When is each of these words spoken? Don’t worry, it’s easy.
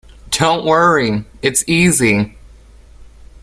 Don’t 0.31 0.65
worry, 0.65 1.25
it’s 1.43 1.63
easy. 1.67 2.35